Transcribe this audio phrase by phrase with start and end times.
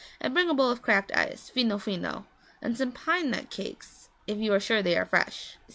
[0.19, 2.25] And bring a bowl of cracked ice fino fino
[2.59, 5.57] and some pine nut cakes if you are sure they are fresh.'